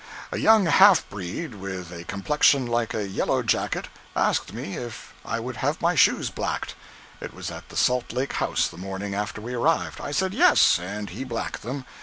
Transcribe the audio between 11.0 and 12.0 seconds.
he blacked them.